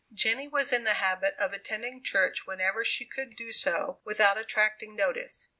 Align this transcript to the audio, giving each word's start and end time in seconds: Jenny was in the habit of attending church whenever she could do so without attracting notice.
Jenny 0.11 0.47
was 0.47 0.73
in 0.73 0.83
the 0.83 0.95
habit 0.95 1.35
of 1.35 1.53
attending 1.53 2.01
church 2.01 2.47
whenever 2.47 2.83
she 2.83 3.05
could 3.05 3.35
do 3.35 3.53
so 3.53 3.99
without 4.03 4.35
attracting 4.35 4.95
notice. 4.95 5.45